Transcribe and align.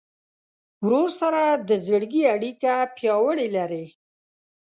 ورور 0.85 1.09
سره 1.21 1.41
د 1.69 1.71
زړګي 1.87 2.23
اړیکه 2.35 2.73
پیاوړې 2.95 3.47
لرې. 3.55 3.85